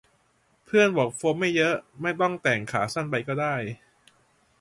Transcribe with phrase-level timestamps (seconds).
[0.65, 3.55] เพื่อนบอกโฟมไม่เยอะ ไม่ต้องแต่งขาสั้นไปก็ได้